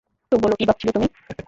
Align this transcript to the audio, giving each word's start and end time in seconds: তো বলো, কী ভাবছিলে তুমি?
তো 0.31 0.35
বলো, 0.37 0.55
কী 0.55 0.65
ভাবছিলে 0.65 0.91
তুমি? 0.91 1.07